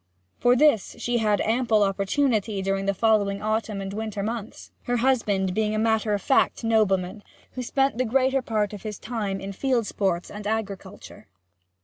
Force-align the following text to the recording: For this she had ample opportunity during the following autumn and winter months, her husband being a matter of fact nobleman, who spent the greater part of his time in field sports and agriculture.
For 0.39 0.55
this 0.55 0.95
she 0.97 1.19
had 1.19 1.41
ample 1.41 1.83
opportunity 1.83 2.63
during 2.63 2.87
the 2.87 2.93
following 2.95 3.39
autumn 3.39 3.81
and 3.81 3.93
winter 3.93 4.23
months, 4.23 4.71
her 4.85 4.97
husband 4.97 5.53
being 5.53 5.75
a 5.75 5.77
matter 5.77 6.15
of 6.15 6.23
fact 6.23 6.63
nobleman, 6.63 7.21
who 7.51 7.61
spent 7.61 7.99
the 7.99 8.03
greater 8.05 8.41
part 8.41 8.73
of 8.73 8.81
his 8.81 8.97
time 8.97 9.39
in 9.39 9.53
field 9.53 9.85
sports 9.85 10.31
and 10.31 10.47
agriculture. 10.47 11.27